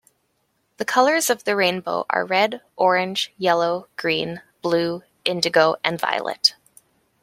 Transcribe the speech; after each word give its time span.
The 0.77 0.83
colours 0.85 1.29
of 1.29 1.43
the 1.43 1.55
rainbow 1.55 2.07
are 2.09 2.25
red, 2.25 2.61
orange, 2.75 3.31
yellow, 3.37 3.87
green, 3.97 4.41
blue, 4.63 5.03
indigo, 5.25 5.75
and 5.83 5.99
violet. 5.99 6.55